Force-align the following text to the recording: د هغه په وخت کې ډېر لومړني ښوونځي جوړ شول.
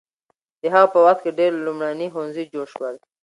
د 0.61 0.63
هغه 0.73 0.87
په 0.93 0.99
وخت 1.05 1.21
کې 1.23 1.37
ډېر 1.39 1.51
لومړني 1.65 2.07
ښوونځي 2.13 2.43
جوړ 2.53 2.65
شول. 2.73 2.95